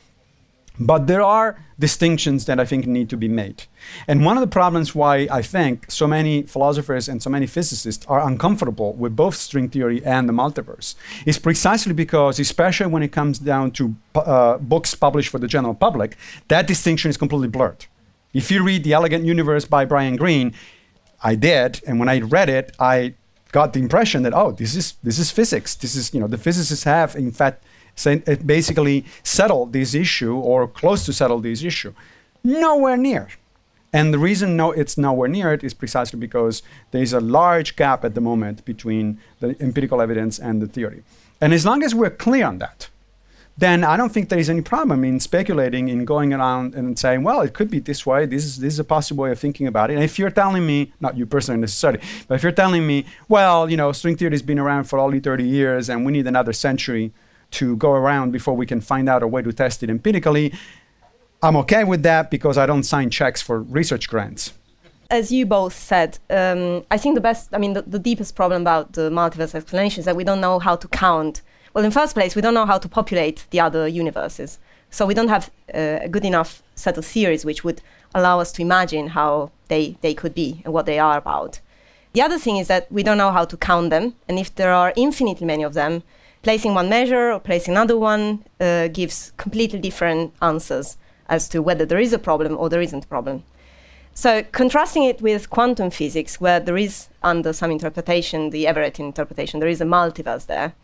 [0.81, 3.65] But there are distinctions that I think need to be made.
[4.07, 8.07] And one of the problems why I think so many philosophers and so many physicists
[8.07, 10.95] are uncomfortable with both string theory and the multiverse
[11.27, 15.75] is precisely because, especially when it comes down to uh, books published for the general
[15.75, 17.87] public, that distinction is completely blurred.
[18.33, 20.55] If you read The Elegant Universe by Brian Greene,
[21.23, 23.15] I did, and when I read it, I
[23.53, 25.75] got the impression that oh, this is this is physics.
[25.75, 27.65] This is you know the physicists have in fact
[28.07, 31.93] uh, basically settled this issue or close to settle this issue.
[32.45, 33.29] Nowhere near.
[33.93, 37.75] And the reason no, it's nowhere near it is precisely because there is a large
[37.75, 41.03] gap at the moment between the empirical evidence and the theory.
[41.41, 42.89] And as long as we're clear on that,
[43.59, 47.25] then I don't think there is any problem in speculating in going around and saying,
[47.25, 48.25] well, it could be this way.
[48.25, 49.95] This is this is a possible way of thinking about it.
[49.95, 53.69] And if you're telling me, not you personally necessarily, but if you're telling me, well,
[53.69, 56.53] you know, string theory has been around for only 30 years and we need another
[56.53, 57.13] century
[57.51, 60.53] to go around before we can find out a way to test it empirically,
[61.43, 64.53] I'm okay with that because I don't sign checks for research grants.
[65.11, 68.63] As you both said, um, I think the best, I mean, the, the deepest problem
[68.63, 71.43] about the multiverse explanation is that we don't know how to count
[71.79, 74.59] well, in first place, we don't know how to populate the other universes.
[74.91, 77.83] So we don't have uh, a good enough set of theories which would
[78.17, 81.61] allow us to imagine how they, they could be and what they are about.
[82.15, 84.17] The other thing is that we don't know how to count them.
[84.29, 86.03] And if there are infinitely many of them,
[86.43, 90.97] placing one measure or placing another one uh, gives completely different answers
[91.29, 93.45] as to whether there is a problem or there isn't a problem.
[94.19, 99.61] So, contrasting it with quantum physics, where there is, under some interpretation, the Everett interpretation,
[99.61, 100.75] there is a multiverse there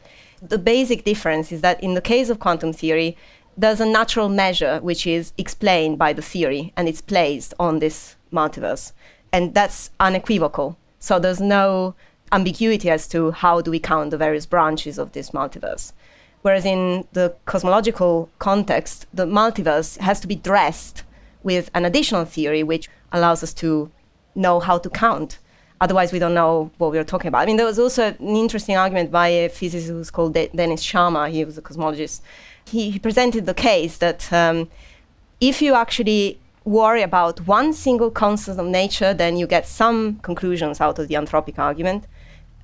[0.49, 3.17] the basic difference is that in the case of quantum theory,
[3.57, 8.17] there's a natural measure which is explained by the theory and it's placed on this
[8.33, 8.93] multiverse.
[9.33, 10.77] And that's unequivocal.
[10.99, 11.95] So there's no
[12.33, 15.93] ambiguity as to how do we count the various branches of this multiverse.
[16.43, 21.05] Whereas in the cosmological context, the multiverse has to be dressed
[21.45, 23.91] with an additional theory which allows us to
[24.35, 25.39] know how to count.
[25.81, 27.43] Otherwise, we don't know what we are talking about.
[27.43, 30.85] I mean, there was also an interesting argument by a physicist who's called De- Dennis
[30.85, 31.31] Sciama.
[31.31, 32.21] He was a cosmologist.
[32.67, 34.69] He, he presented the case that um,
[35.41, 40.81] if you actually worry about one single constant of nature, then you get some conclusions
[40.81, 42.07] out of the anthropic argument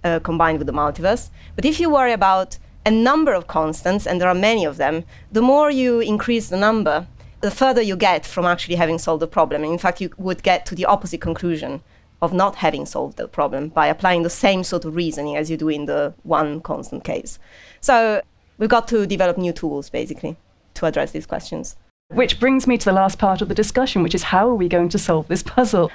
[0.03, 1.28] uh, combined with the multiverse.
[1.57, 2.57] But if you worry about
[2.87, 6.57] a number of constants, and there are many of them, the more you increase the
[6.57, 7.07] number,
[7.41, 9.64] the further you get from actually having solved the problem.
[9.64, 11.82] in fact, you would get to the opposite conclusion
[12.22, 15.57] of not having solved the problem by applying the same sort of reasoning as you
[15.57, 17.38] do in the one constant case.
[17.80, 18.20] So
[18.59, 20.36] we've got to develop new tools, basically,
[20.74, 21.76] to address these questions.
[22.09, 24.68] Which brings me to the last part of the discussion, which is how are we
[24.68, 25.91] going to solve this puzzle?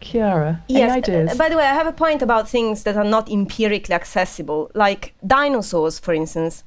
[0.00, 0.90] Chiara, yes.
[0.90, 1.32] any ideas?
[1.32, 4.70] Uh, by the way, I have a point about things that are not empirically accessible,
[4.74, 6.62] like dinosaurs, for instance.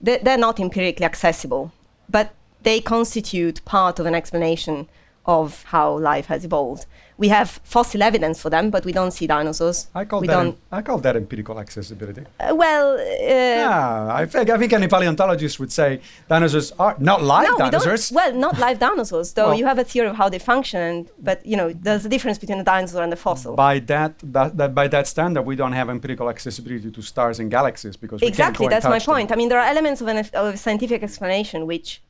[0.00, 1.72] They're not empirically accessible,
[2.08, 2.32] but
[2.62, 4.88] they constitute part of an explanation
[5.26, 6.86] of how life has evolved
[7.20, 9.88] we have fossil evidence for them, but we don't see dinosaurs.
[9.94, 12.22] I call we that em- I call that empirical accessibility.
[12.40, 17.22] Uh, well, uh, yeah, I think I think any paleontologist would say dinosaurs are not
[17.22, 18.08] live no, dinosaurs.
[18.08, 18.16] don't.
[18.16, 19.48] Well, not live dinosaurs, though.
[19.50, 20.90] Well- you have a theory of how they function,
[21.28, 23.54] but you know, there's a difference between a dinosaur and a fossil.
[23.54, 27.50] By that, that, that by that standard, we don't have empirical accessibility to stars and
[27.50, 29.14] galaxies because we exactly, that's my touch them.
[29.14, 29.32] point.
[29.32, 32.00] I mean, there are elements of, an, of a scientific explanation which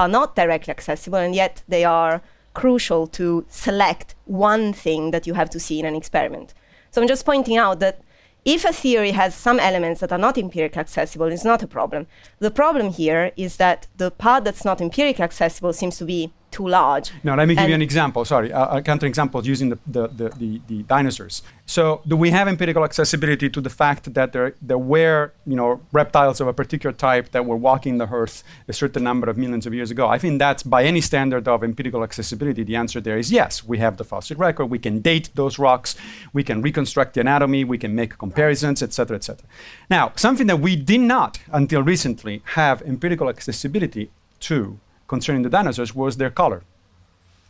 [0.00, 2.22] are not directly accessible, and yet they are
[2.54, 6.54] crucial to select one thing that you have to see in an experiment.
[6.90, 8.00] So I'm just pointing out that
[8.46, 12.06] if a theory has some elements that are not empirically accessible, it's not a problem.
[12.38, 16.66] The problem here is that the part that's not empirically accessible seems to be too
[16.66, 17.12] large.
[17.22, 18.24] No, let me give you an example.
[18.24, 21.42] Sorry, a, a counter example using the, the, the, the, the dinosaurs.
[21.66, 25.80] So, do we have empirical accessibility to the fact that there, there were, you know,
[25.92, 29.66] reptiles of a particular type that were walking the earth a certain number of millions
[29.66, 30.08] of years ago?
[30.08, 33.64] I think that's by any standard of empirical accessibility, the answer there is yes.
[33.64, 34.66] We have the fossil record.
[34.66, 35.94] We can date those rocks.
[36.32, 37.64] We can reconstruct the anatomy.
[37.64, 39.46] We can make comparisons, etc., etc.
[39.88, 44.80] Now, something that we did not until recently have empirical accessibility to
[45.14, 46.60] concerning the dinosaurs was their color.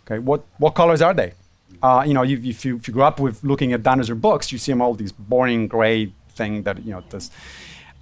[0.03, 1.31] Okay, what what colors are they?
[1.87, 4.45] Uh, you know, you, if you if you grew up with looking at dinosaur books,
[4.53, 5.99] you see them all these boring gray
[6.39, 7.31] thing that you know does.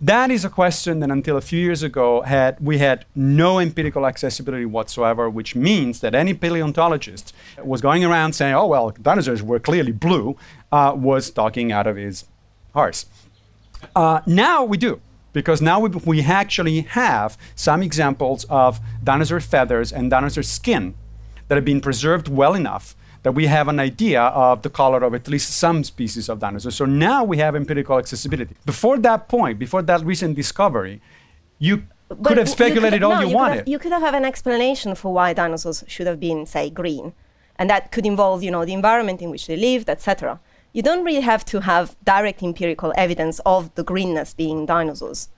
[0.00, 4.06] That is a question that until a few years ago had we had no empirical
[4.12, 7.34] accessibility whatsoever, which means that any paleontologist
[7.72, 10.36] was going around saying, "Oh well, dinosaurs were clearly blue,"
[10.76, 12.16] uh, was talking out of his
[12.74, 13.06] arse.
[14.02, 15.00] Uh, now we do,
[15.38, 20.84] because now we, we actually have some examples of dinosaur feathers and dinosaur skin
[21.46, 25.14] that have been preserved well enough that we have an idea of the color of
[25.14, 26.74] at least some species of dinosaurs.
[26.74, 28.56] So now we have empirical accessibility.
[28.66, 31.00] Before that point, before that recent discovery,
[31.60, 33.58] you But could have you speculated all no, you, could wanted.
[33.58, 37.12] Have, you could have had an explanation for why dinosaurs should have been, say, green,
[37.58, 40.40] and that could involve, you know, the environment in which they lived, etc.
[40.78, 45.28] You don't really have to have direct empirical evidence of the greenness being dinosaurs.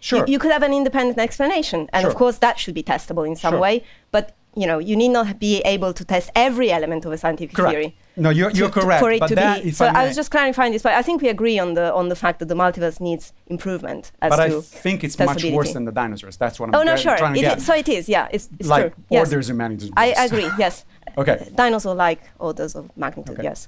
[0.00, 0.20] Sure.
[0.20, 3.36] You, you could have an independent explanation, and of course that should be testable in
[3.36, 3.60] some Sure.
[3.60, 3.84] way.
[4.12, 7.54] But you know, you need not be able to test every element of a scientific
[7.54, 7.72] Correct.
[7.74, 7.96] theory.
[8.16, 9.00] No, you're, you're to- to- correct.
[9.02, 9.72] For it but to that, be.
[9.72, 12.08] So I, I, was just clarifying this, but I think we agree on the on
[12.08, 14.48] the fact that the multiverse needs improvement as but I
[14.86, 16.38] think it's much worse than the dinosaurs.
[16.38, 17.18] That's what I'm Oh no, sure.
[17.18, 17.58] trying to It get.
[17.58, 18.08] is, so it is.
[18.08, 19.04] Yeah, it's, it's like true.
[19.10, 19.28] Yes.
[19.28, 19.92] orders of magnitude.
[19.98, 20.48] I agree.
[20.58, 20.86] Yes.
[21.18, 21.48] Okay.
[21.54, 23.34] Dinosaur-like orders of magnitude.
[23.34, 23.42] Okay.
[23.42, 23.66] Yes.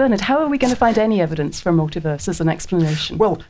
[0.00, 3.18] Bernard, how are we going to find any evidence for a multiverse as an explanation?
[3.18, 3.42] Well,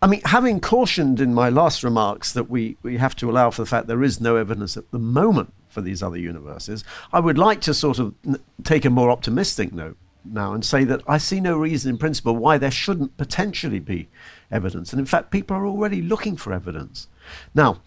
[0.00, 3.60] I mean, having cautioned in my last remarks that we, we have to allow for
[3.60, 7.36] the fact there is no evidence at the moment for these other universes, I would
[7.36, 11.18] like to sort of n- take a more optimistic note now and say that I
[11.18, 14.08] see no reason in principle why there shouldn't potentially be
[14.50, 14.94] evidence.
[14.94, 17.08] And in fact, people are already looking for evidence.
[17.54, 17.82] Now,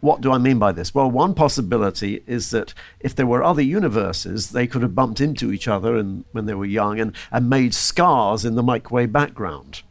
[0.00, 0.94] what do I mean by this?
[0.94, 5.52] Well, one possibility is that if there were other universes, they could have bumped into
[5.52, 9.82] each other and, when they were young and, and made scars in the microwave background.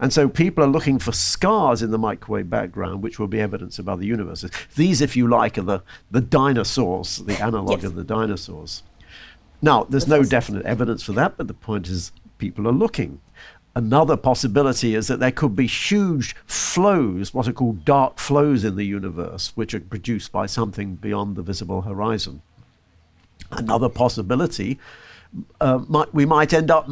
[0.00, 3.78] And so people are looking for scars in the microwave background, which will be evidence
[3.78, 4.50] of other universes.
[4.74, 7.84] These, if you like, are the, the dinosaurs, the analog Yes.
[7.84, 8.82] of the dinosaurs.
[9.62, 13.20] Now, there's no definite evidence for that, but the point is people are looking.
[13.76, 18.76] Another possibility is that there could be huge flows, what are called dark flows in
[18.76, 22.40] the universe, which are produced by something beyond the visible horizon.
[23.50, 24.78] Another possibility,
[25.60, 26.88] uh, might, we might end up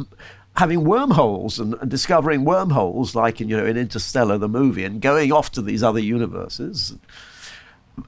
[0.57, 5.01] having wormholes and, and discovering wormholes, like in you know in Interstellar, the movie, and
[5.01, 6.95] going off to these other universes.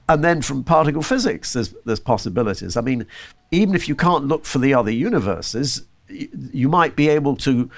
[0.08, 2.76] And then from particle physics, there's there's possibilities.
[2.76, 3.06] I mean,
[3.50, 7.70] even if you can't look for the other universes, you might be able to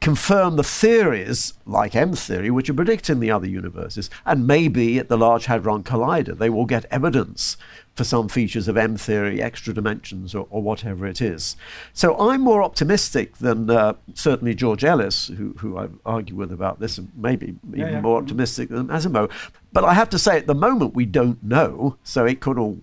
[0.00, 4.10] confirm the theories like M theory, which are predicting the other universes.
[4.24, 7.56] And maybe at the Large Hadron Collider, they will get evidence
[7.94, 11.56] for some features of M theory, extra dimensions, or, or whatever it is.
[11.94, 16.78] So I'm more optimistic than uh, certainly George Ellis, who, who I argue with about
[16.78, 18.00] this, and maybe Yeah, even yeah.
[18.02, 19.28] more optimistic than Massimo.
[19.72, 22.78] But I have to say, at the moment, we don't know, so it could all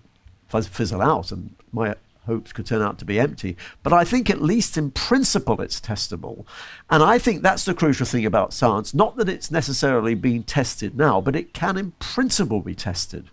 [0.48, 1.94] fizzle out, and my
[2.26, 3.56] hopes could turn out to be empty.
[3.82, 6.44] But I think, at least in principle, it's testable.
[6.90, 8.94] And I think that's the crucial thing about science.
[8.94, 13.30] Not that it's necessarily being tested now, but it can, in principle, be tested.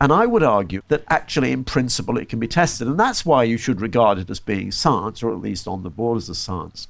[0.00, 2.86] And I would argue that actually, in principle, it can be tested.
[2.86, 5.90] And that's why you should regard it as being science, or at least on the
[5.90, 6.88] borders of science.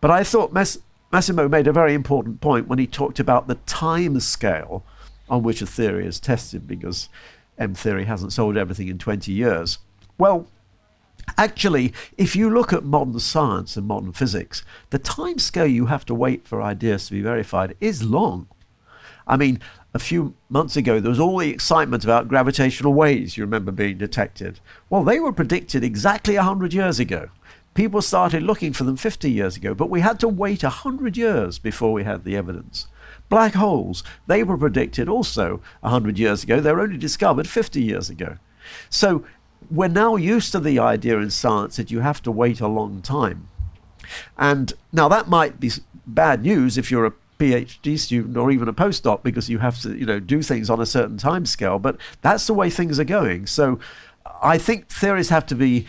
[0.00, 0.78] But I thought Mass-
[1.10, 4.84] Massimo made a very important point when he talked about the time scale
[5.30, 7.08] on which a theory is tested, because
[7.58, 9.78] M theory hasn't sold everything in 20 years.
[10.18, 10.46] Well,
[11.38, 16.04] Actually, if you look at modern science and modern physics, the time scale you have
[16.06, 18.48] to wait for ideas to be verified is long.
[19.26, 19.60] I mean,
[19.94, 23.98] a few months ago, there was all the excitement about gravitational waves, you remember being
[23.98, 24.60] detected.
[24.90, 27.28] Well, they were predicted exactly 100 years ago.
[27.74, 31.58] People started looking for them 50 years ago, but we had to wait 100 years
[31.58, 32.86] before we had the evidence.
[33.28, 36.60] Black holes, they were predicted also 100 years ago.
[36.60, 38.36] They were only discovered 50 years ago.
[38.90, 39.24] So
[39.70, 43.02] we're now used to the idea in science that you have to wait a long
[43.02, 43.48] time.
[44.36, 45.70] And now that might be
[46.06, 49.96] bad news if you're a PhD student or even a postdoc because you have to,
[49.96, 51.78] you know, do things on a certain time scale.
[51.78, 53.46] But that's the way things are going.
[53.46, 53.78] So
[54.42, 55.86] I think theories have to be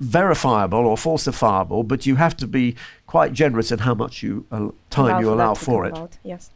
[0.00, 2.76] verifiable or falsifiable, but you have to be
[3.06, 5.90] quite generous in how much you uh, time you allow that for it.
[5.90, 6.50] about, Yes.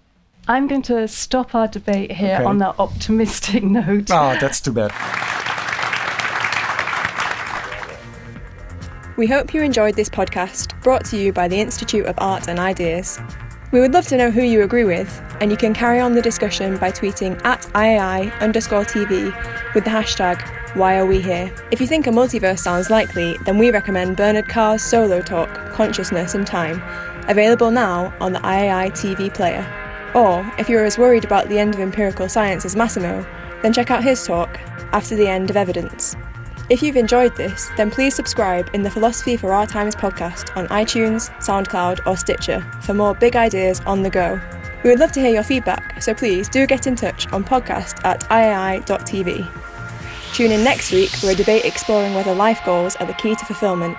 [0.48, 2.44] I'm going to stop our debate here Okay.
[2.44, 4.10] on that optimistic note.
[4.10, 4.90] Oh, that's too bad.
[9.18, 12.58] We hope you enjoyed this podcast brought to you by the Institute of Art and
[12.58, 13.20] Ideas.
[13.70, 16.22] We would love to know who you agree with, and you can carry on the
[16.22, 19.26] discussion by tweeting at IAI underscore TV
[19.74, 20.40] with the hashtag
[20.76, 21.54] Why Are We Here?
[21.70, 26.34] If you think a multiverse sounds likely, then we recommend Bernard Carr's solo talk, Consciousness
[26.34, 26.82] and Time,
[27.28, 29.66] available now on the IAI TV player.
[30.14, 33.26] Or, if you're as worried about the end of empirical science as Massimo,
[33.60, 34.58] then check out his talk,
[34.92, 36.16] After the End of Evidence.
[36.72, 40.68] If you've enjoyed this, then please subscribe in the Philosophy for Our Times podcast on
[40.68, 44.40] iTunes, SoundCloud, or Stitcher for more big ideas on the go.
[44.82, 48.02] We would love to hear your feedback, so please do get in touch on podcast
[48.06, 49.46] at iai.tv.
[50.32, 53.44] Tune in next week for a debate exploring whether life goals are the key to
[53.44, 53.98] fulfillment